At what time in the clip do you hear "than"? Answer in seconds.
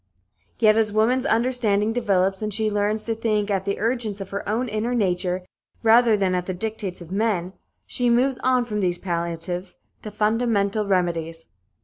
6.17-6.33